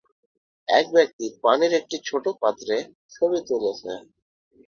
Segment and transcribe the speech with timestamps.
[0.67, 2.75] এক ব্যক্তি পানির একটি ছোট পাত্রে
[3.11, 3.91] ছবি তুলছে।